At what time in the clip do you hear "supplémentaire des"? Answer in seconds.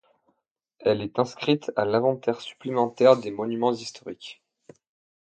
2.41-3.29